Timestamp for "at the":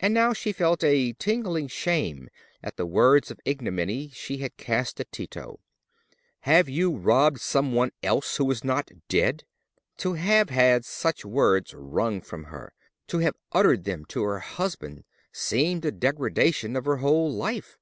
2.62-2.84